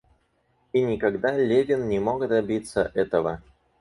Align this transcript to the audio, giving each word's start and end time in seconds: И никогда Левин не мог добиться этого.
И 0.73 0.81
никогда 0.81 1.37
Левин 1.37 1.87
не 1.87 1.99
мог 1.99 2.27
добиться 2.27 2.89
этого. 2.95 3.43